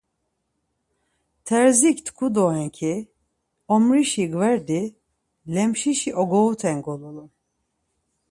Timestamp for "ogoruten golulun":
6.21-7.29